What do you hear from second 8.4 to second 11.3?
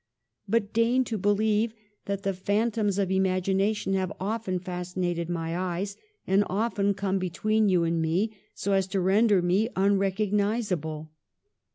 so as to render me unrecognizable.